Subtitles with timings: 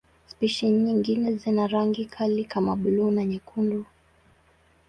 [0.27, 3.85] Spishi nyingine zina rangi kali kama buluu na nyekundu.